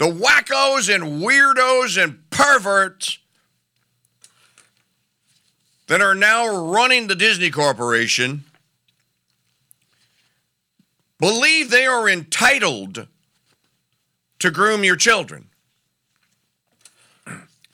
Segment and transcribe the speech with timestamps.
[0.00, 3.18] the wackos and weirdos and perverts
[5.88, 8.44] that are now running the Disney Corporation
[11.18, 13.08] believe they are entitled
[14.38, 15.48] to groom your children.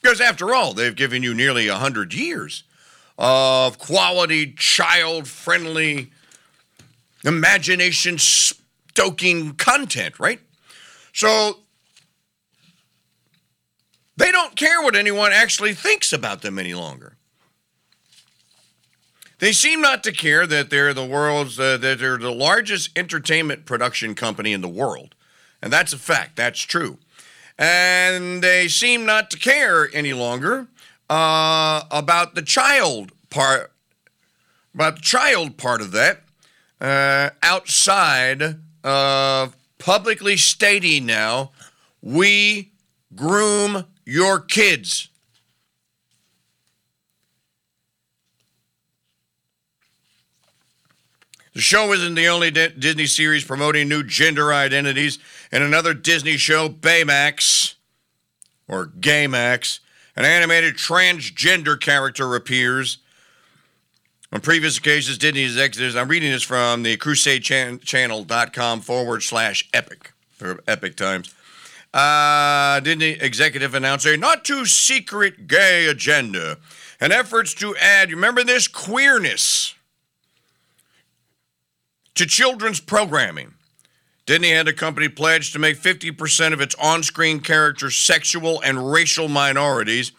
[0.00, 2.64] Because after all, they've given you nearly 100 years
[3.18, 6.10] of quality, child friendly,
[7.22, 10.40] imagination stoking content, right?
[11.12, 11.58] So
[14.16, 17.16] they don't care what anyone actually thinks about them any longer.
[19.38, 23.66] They seem not to care that they're the world's uh, that they're the largest entertainment
[23.66, 25.14] production company in the world,
[25.60, 26.36] and that's a fact.
[26.36, 26.98] That's true.
[27.58, 30.68] And they seem not to care any longer
[31.10, 33.72] uh, about the child part,
[34.72, 36.22] about the child part of that,
[36.80, 41.52] uh, outside of publicly stating now,
[42.00, 42.72] we
[43.14, 45.08] groom your kids.
[51.54, 55.20] The show isn't the only Disney series promoting new gender identities.
[55.52, 57.74] In another Disney show, Baymax,
[58.66, 59.78] or Gaymax,
[60.16, 62.98] an animated transgender character appears.
[64.32, 70.60] On previous occasions, Disney executives, I'm reading this from the crusadechannel.com forward slash epic, for
[70.66, 71.32] Epoch Times.
[71.94, 76.58] Uh, Disney executive announced a not too secret gay agenda
[77.00, 79.76] and efforts to add, remember this, queerness
[82.16, 83.54] to children's programming.
[84.26, 88.90] Disney had a company pledge to make 50% of its on screen characters sexual and
[88.90, 90.10] racial minorities.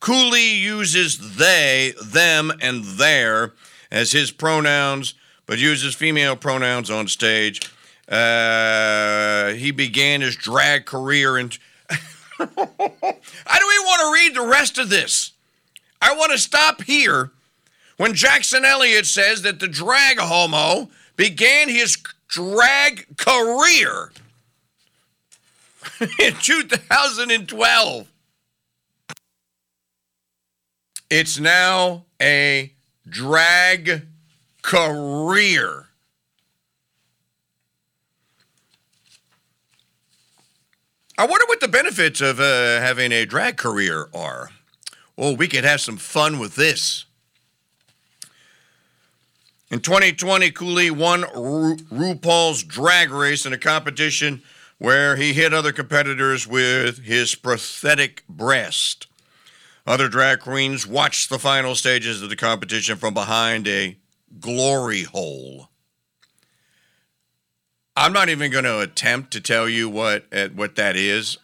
[0.00, 3.52] Cooley uses they, them, and their
[3.92, 5.14] as his pronouns,
[5.46, 7.60] but uses female pronouns on stage.
[8.10, 11.52] Uh, he began his drag career in.
[11.90, 15.32] I don't even want to read the rest of this.
[16.02, 17.30] I want to stop here
[17.98, 21.98] when Jackson Elliott says that the drag homo began his
[22.28, 24.10] drag career
[26.18, 28.08] in 2012.
[31.10, 32.72] It's now a
[33.08, 34.06] drag
[34.62, 35.89] career.
[41.20, 44.52] I wonder what the benefits of uh, having a drag career are.
[45.18, 47.04] Well, we could have some fun with this.
[49.70, 54.42] In 2020, Cooley won Ru- RuPaul's Drag Race in a competition
[54.78, 59.06] where he hit other competitors with his prosthetic breast.
[59.86, 63.98] Other drag queens watched the final stages of the competition from behind a
[64.40, 65.69] glory hole.
[67.96, 71.38] I'm not even going to attempt to tell you what uh, what that is.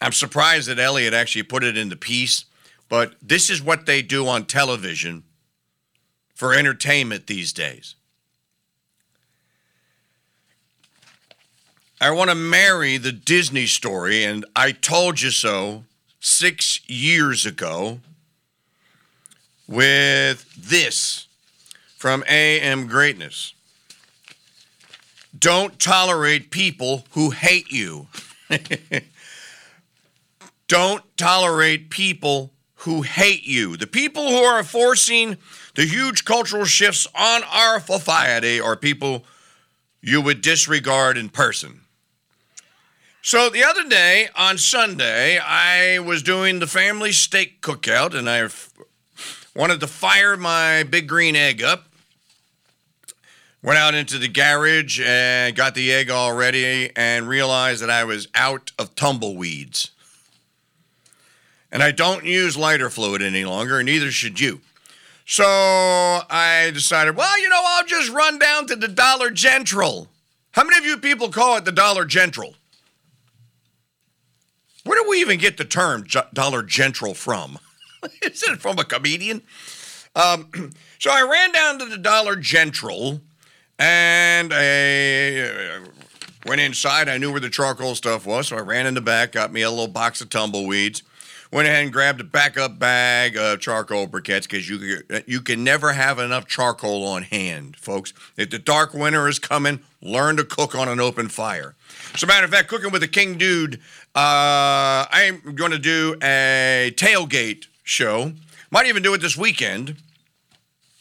[0.00, 2.44] I'm surprised that Elliott actually put it in the piece,
[2.88, 5.24] but this is what they do on television
[6.34, 7.94] for entertainment these days.
[11.98, 15.84] I want to marry the Disney story, and I told you so
[16.20, 18.00] six years ago
[19.66, 21.26] with this
[21.96, 23.54] from AM Greatness.
[25.36, 28.08] Don't tolerate people who hate you.
[30.68, 33.76] Don't tolerate people who hate you.
[33.76, 35.36] The people who are forcing
[35.74, 39.24] the huge cultural shifts on our society are people
[40.00, 41.80] you would disregard in person.
[43.22, 48.48] So the other day on Sunday, I was doing the family steak cookout and I
[49.58, 51.85] wanted to fire my big green egg up.
[53.62, 58.04] Went out into the garage and got the egg all ready and realized that I
[58.04, 59.90] was out of tumbleweeds.
[61.72, 64.60] And I don't use lighter fluid any longer, and neither should you.
[65.24, 70.08] So I decided, well, you know, I'll just run down to the Dollar General.
[70.52, 72.54] How many of you people call it the Dollar General?
[74.84, 77.58] Where do we even get the term Dollar General from?
[78.22, 79.42] Is it from a comedian?
[80.14, 80.48] Um,
[81.00, 83.20] so I ran down to the Dollar General
[83.78, 85.80] and I
[86.46, 87.08] went inside.
[87.08, 89.62] I knew where the charcoal stuff was, so I ran in the back, got me
[89.62, 91.02] a little box of tumbleweeds
[91.52, 95.92] went ahead and grabbed a backup bag of charcoal briquettes because you you can never
[95.92, 98.12] have enough charcoal on hand, folks.
[98.36, 101.74] If the dark winter is coming, learn to cook on an open fire.
[102.14, 103.76] As a matter of fact, cooking with the King Dude,
[104.14, 108.32] uh, I'm going to do a tailgate show.
[108.70, 109.96] Might even do it this weekend.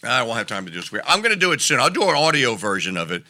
[0.06, 0.92] I won't have time to do this.
[1.06, 1.80] I'm going to do it soon.
[1.80, 3.24] I'll do an audio version of it,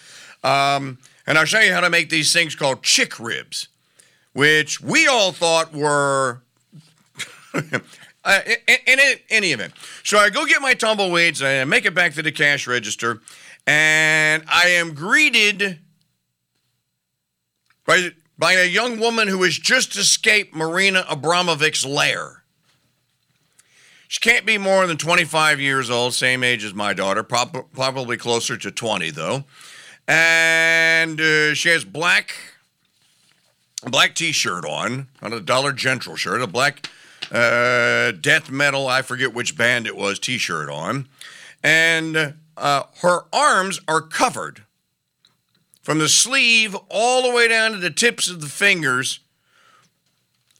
[0.43, 3.67] um, and I'll show you how to make these things called chick ribs
[4.35, 6.41] which we all thought were.
[7.53, 9.73] uh, in, in, in any event,
[10.03, 13.21] so I go get my tumbleweeds, I make it back to the cash register,
[13.65, 15.79] and I am greeted
[17.85, 22.43] by, by a young woman who has just escaped Marina Abramovic's lair.
[24.07, 28.17] She can't be more than 25 years old, same age as my daughter, prob- probably
[28.17, 29.43] closer to 20 though.
[30.07, 32.35] And uh, she has black
[33.85, 36.89] black t-shirt on, on a Dollar General shirt, a black
[37.31, 41.07] uh, death metal, I forget which band it was, t-shirt on.
[41.63, 44.63] And uh, her arms are covered
[45.81, 49.19] from the sleeve all the way down to the tips of the fingers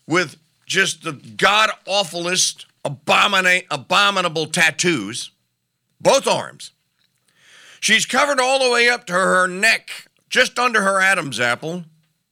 [0.08, 5.32] with just the god awfulest abomina- abominable tattoos,
[6.00, 6.72] both arms.
[7.80, 11.84] She's covered all the way up to her neck, just under her Adam's apple,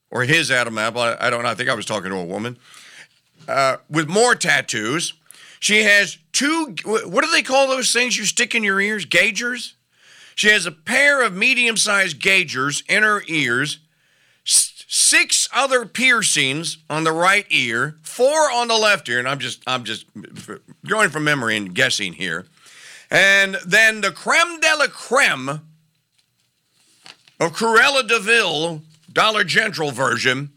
[0.09, 1.01] or his Adam apple.
[1.01, 1.50] I, I don't know.
[1.50, 2.57] I think I was talking to a woman
[3.47, 5.13] uh, with more tattoos.
[5.59, 9.05] She has two, what do they call those things you stick in your ears?
[9.05, 9.75] Gaugers?
[10.35, 13.79] She has a pair of medium sized gaugers in her ears,
[14.93, 19.63] six other piercings on the right ear, four on the left ear, and I'm just
[19.65, 20.05] I'm just
[20.87, 22.45] going from memory and guessing here.
[23.09, 25.49] And then the creme de la creme
[27.39, 30.51] of Cruella de Vil, Dollar General version,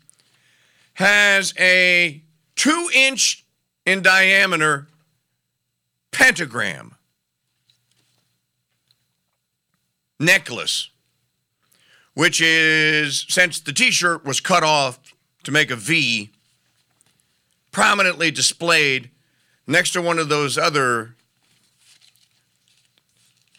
[0.95, 2.21] has a
[2.57, 3.43] two inch
[3.87, 4.87] in diameter
[6.13, 6.95] pentagram
[10.21, 10.91] necklace
[12.17, 14.99] which is since the t shirt was cut off
[15.45, 16.31] to make a V,
[17.73, 19.11] prominently displayed
[19.67, 21.15] next to one of those other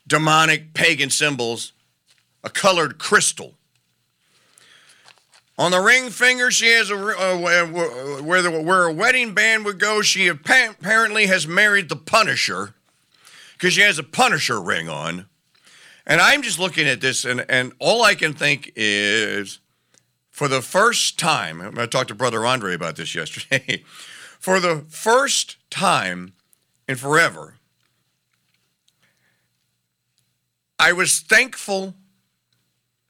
[0.08, 1.72] demonic pagan symbols,
[2.44, 3.54] a colored crystal.
[5.60, 10.02] On the ring finger, she has a where the where a wedding band would go.
[10.02, 12.74] She apparently has married the Punisher
[13.54, 15.28] because she has a Punisher ring on.
[16.10, 19.60] And I'm just looking at this, and, and all I can think is
[20.32, 23.84] for the first time, I talked to Brother Andre about this yesterday.
[24.40, 26.34] for the first time
[26.88, 27.56] in forever,
[30.80, 31.94] I was thankful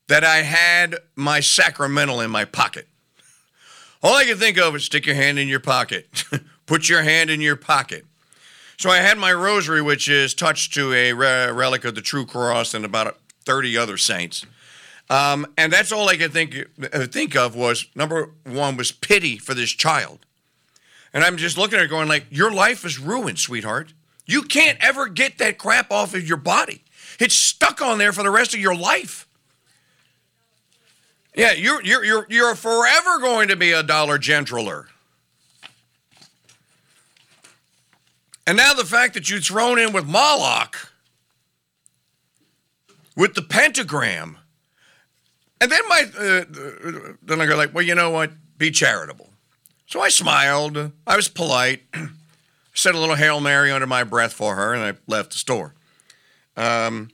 [0.07, 2.87] that I had my sacramental in my pocket.
[4.01, 6.23] All I can think of is stick your hand in your pocket,
[6.65, 8.06] put your hand in your pocket.
[8.77, 12.75] So I had my rosary, which is touched to a relic of the True Cross
[12.75, 14.45] and about 30 other saints.
[15.09, 16.55] Um, and that's all I could think
[16.93, 20.19] uh, think of was number one was pity for this child.
[21.11, 23.93] And I'm just looking at her going like, your life is ruined, sweetheart.
[24.25, 26.83] You can't ever get that crap off of your body.
[27.19, 29.27] It's stuck on there for the rest of your life.
[31.35, 34.87] Yeah, you're you're you're you're forever going to be a Dollar Generaler.
[38.47, 40.93] And now the fact that you thrown in with Moloch,
[43.13, 44.37] with the pentagram,
[45.59, 48.31] and then my uh, then I go like, well, you know what?
[48.57, 49.29] Be charitable.
[49.85, 50.93] So I smiled.
[51.05, 51.81] I was polite.
[52.73, 55.73] said a little hail mary under my breath for her, and I left the store.
[56.55, 57.09] Um,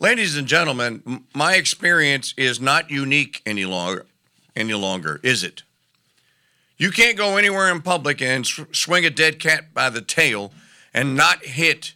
[0.00, 4.06] ladies and gentlemen, my experience is not unique any longer.
[4.56, 5.62] Any longer, is it?
[6.78, 10.52] You can't go anywhere in public and swing a dead cat by the tail
[10.94, 11.94] and not hit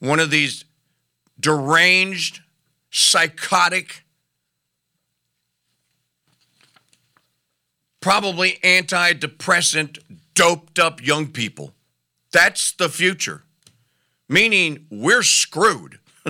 [0.00, 0.64] one of these
[1.38, 2.40] deranged,
[2.90, 4.04] psychotic,
[8.00, 9.98] probably antidepressant,
[10.34, 11.72] doped up young people.
[12.32, 13.44] That's the future.
[14.28, 16.00] Meaning we're screwed.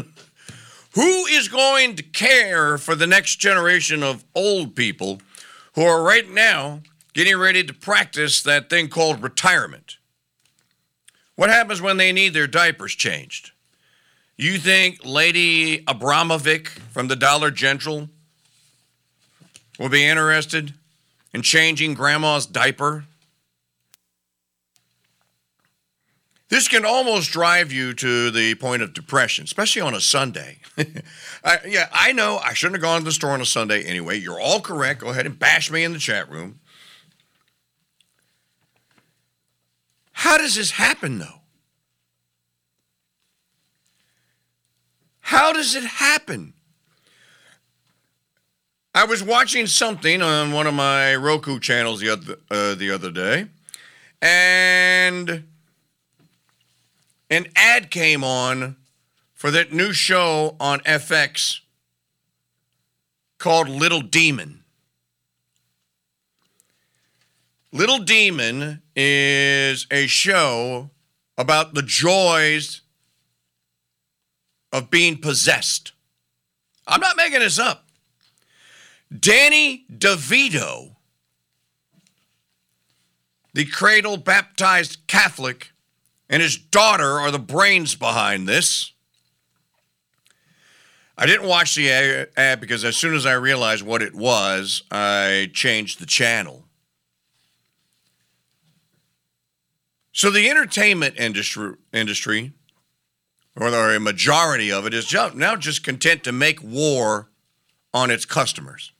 [0.94, 5.20] Who is going to care for the next generation of old people
[5.74, 6.82] who are right now
[7.14, 9.96] getting ready to practice that thing called retirement?
[11.36, 13.50] What happens when they need their diapers changed?
[14.36, 18.08] You think Lady Abramovic from the Dollar General
[19.78, 20.74] will be interested
[21.32, 23.04] in changing grandma's diaper?
[26.48, 30.58] This can almost drive you to the point of depression, especially on a Sunday.
[31.44, 34.18] I, yeah, I know I shouldn't have gone to the store on a Sunday anyway.
[34.18, 35.00] You're all correct.
[35.00, 36.60] Go ahead and bash me in the chat room.
[40.24, 41.42] How does this happen, though?
[45.20, 46.54] How does it happen?
[48.94, 53.10] I was watching something on one of my Roku channels the other, uh, the other
[53.10, 53.48] day,
[54.22, 55.44] and
[57.28, 58.76] an ad came on
[59.34, 61.60] for that new show on FX
[63.36, 64.63] called Little Demon.
[67.74, 70.90] Little Demon is a show
[71.36, 72.82] about the joys
[74.72, 75.90] of being possessed.
[76.86, 77.88] I'm not making this up.
[79.18, 80.94] Danny DeVito,
[83.54, 85.72] the cradle baptized Catholic,
[86.30, 88.92] and his daughter are the brains behind this.
[91.18, 95.50] I didn't watch the ad because as soon as I realized what it was, I
[95.52, 96.63] changed the channel.
[100.14, 102.52] So the entertainment industry, industry
[103.56, 107.30] or a majority of it, is now just content to make war
[107.92, 108.92] on its customers.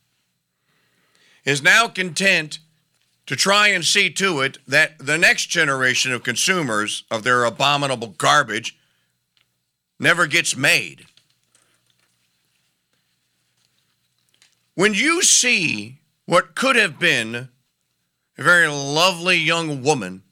[1.45, 2.59] Is now content
[3.27, 8.09] to try and see to it that the next generation of consumers of their abominable
[8.17, 8.77] garbage
[9.97, 11.05] never gets made.
[14.73, 17.47] When you see what could have been
[18.37, 20.23] a very lovely young woman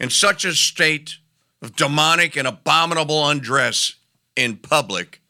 [0.00, 1.18] in such a state
[1.62, 3.94] of demonic and abominable undress
[4.34, 5.20] in public,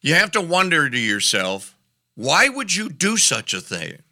[0.00, 1.76] you have to wonder to yourself,
[2.16, 4.02] why would you do such a thing?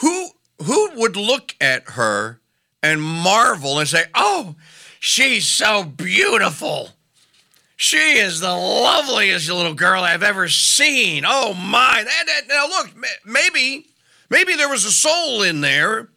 [0.00, 0.30] Who
[0.62, 2.40] who would look at her
[2.82, 4.56] and marvel and say, "Oh,
[5.00, 6.90] she's so beautiful."
[7.76, 11.24] She is the loveliest little girl I've ever seen.
[11.26, 12.04] Oh my!
[12.04, 12.90] That, that, now look,
[13.24, 13.86] maybe
[14.30, 16.08] Maybe there was a soul in there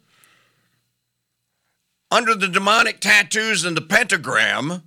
[2.10, 4.82] under the demonic tattoos and the pentagram.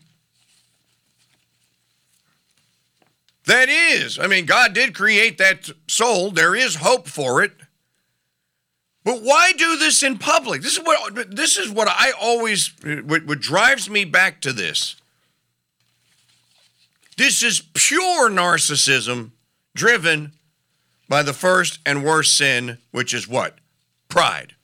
[3.46, 6.32] That is, I mean, God did create that soul.
[6.32, 7.54] There is hope for it.
[9.04, 10.62] But why do this in public?
[10.62, 14.96] This is what this is what I always what, what drives me back to this.
[17.18, 19.32] This is pure narcissism
[19.76, 20.34] driven
[21.12, 23.58] by the first and worst sin, which is what?
[24.08, 24.56] Pride.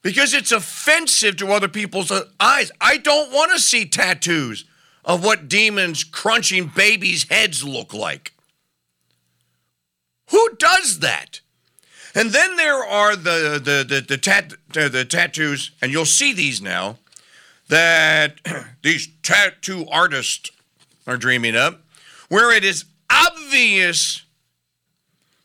[0.00, 2.72] Because it's offensive to other people's eyes.
[2.80, 4.64] I don't want to see tattoos
[5.04, 8.32] of what demons crunching babies' heads look like.
[10.30, 11.40] Who does that?
[12.14, 16.62] And then there are the the the, the, tat, the tattoos, and you'll see these
[16.62, 16.96] now
[17.68, 18.40] that
[18.82, 20.50] these tattoo artists
[21.06, 21.82] are dreaming up,
[22.30, 22.86] where it is
[23.16, 24.22] obvious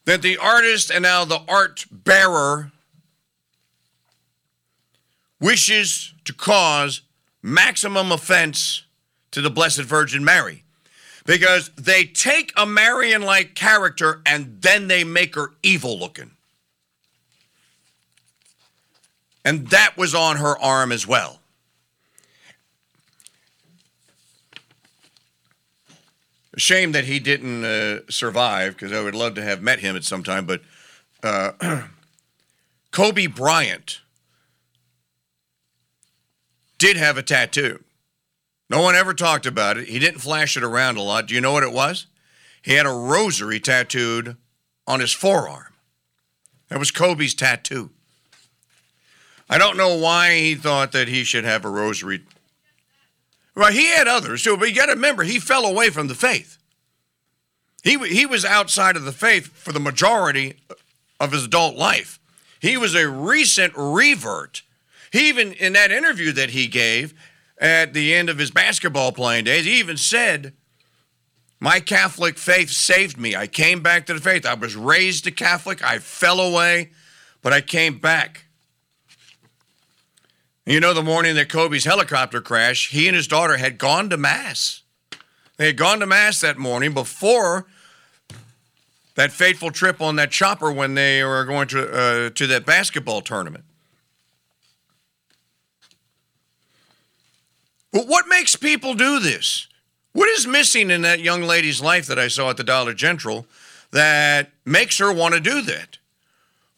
[0.05, 2.71] that the artist and now the art bearer
[5.39, 7.01] wishes to cause
[7.41, 8.83] maximum offense
[9.31, 10.63] to the Blessed Virgin Mary
[11.25, 16.31] because they take a Marian like character and then they make her evil looking.
[19.43, 21.40] And that was on her arm as well.
[26.57, 30.03] Shame that he didn't uh, survive because I would love to have met him at
[30.03, 30.45] some time.
[30.45, 30.61] But
[31.23, 31.51] uh,
[32.91, 34.01] Kobe Bryant
[36.77, 37.83] did have a tattoo.
[38.69, 39.87] No one ever talked about it.
[39.87, 41.27] He didn't flash it around a lot.
[41.27, 42.07] Do you know what it was?
[42.61, 44.35] He had a rosary tattooed
[44.87, 45.73] on his forearm.
[46.69, 47.89] That was Kobe's tattoo.
[49.49, 52.23] I don't know why he thought that he should have a rosary
[53.53, 56.15] Right, he had others too, but you got to remember he fell away from the
[56.15, 56.57] faith.
[57.83, 60.55] He he was outside of the faith for the majority
[61.19, 62.19] of his adult life.
[62.59, 64.61] He was a recent revert.
[65.11, 67.13] He even in that interview that he gave
[67.57, 70.53] at the end of his basketball playing days, he even said,
[71.59, 73.35] "My Catholic faith saved me.
[73.35, 74.45] I came back to the faith.
[74.45, 75.83] I was raised a Catholic.
[75.83, 76.91] I fell away,
[77.41, 78.45] but I came back."
[80.65, 84.17] You know, the morning that Kobe's helicopter crashed, he and his daughter had gone to
[84.17, 84.83] Mass.
[85.57, 87.65] They had gone to Mass that morning before
[89.15, 93.21] that fateful trip on that chopper when they were going to, uh, to that basketball
[93.21, 93.63] tournament.
[97.91, 99.67] But what makes people do this?
[100.13, 103.45] What is missing in that young lady's life that I saw at the Dollar General
[103.91, 105.97] that makes her want to do that?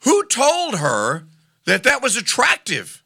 [0.02, 1.25] Who told her
[1.66, 3.02] that that was attractive?